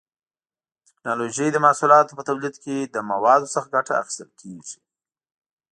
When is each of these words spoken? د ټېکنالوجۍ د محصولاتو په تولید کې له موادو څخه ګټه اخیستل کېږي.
د 0.83 0.85
ټېکنالوجۍ 0.87 1.47
د 1.51 1.57
محصولاتو 1.65 2.17
په 2.17 2.23
تولید 2.29 2.55
کې 2.63 2.75
له 2.93 3.01
موادو 3.11 3.51
څخه 3.55 3.71
ګټه 3.75 3.93
اخیستل 4.01 4.29
کېږي. 4.41 4.77